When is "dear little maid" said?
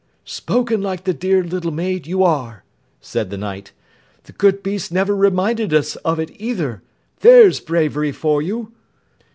1.13-2.07